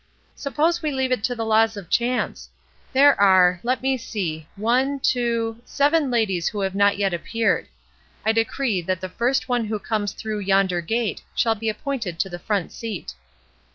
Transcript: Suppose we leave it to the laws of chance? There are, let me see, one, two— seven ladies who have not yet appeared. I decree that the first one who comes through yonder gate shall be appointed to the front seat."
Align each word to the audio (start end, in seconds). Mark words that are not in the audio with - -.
Suppose 0.33 0.81
we 0.81 0.89
leave 0.89 1.11
it 1.11 1.23
to 1.25 1.35
the 1.35 1.45
laws 1.45 1.77
of 1.77 1.87
chance? 1.87 2.49
There 2.91 3.15
are, 3.21 3.59
let 3.61 3.83
me 3.83 3.97
see, 3.97 4.47
one, 4.55 4.99
two— 4.99 5.57
seven 5.63 6.09
ladies 6.09 6.47
who 6.47 6.61
have 6.61 6.73
not 6.73 6.97
yet 6.97 7.13
appeared. 7.13 7.67
I 8.25 8.31
decree 8.31 8.81
that 8.81 8.99
the 8.99 9.09
first 9.09 9.47
one 9.47 9.65
who 9.65 9.77
comes 9.77 10.13
through 10.13 10.39
yonder 10.39 10.81
gate 10.81 11.21
shall 11.35 11.53
be 11.53 11.69
appointed 11.69 12.17
to 12.19 12.29
the 12.29 12.39
front 12.39 12.71
seat." 12.71 13.13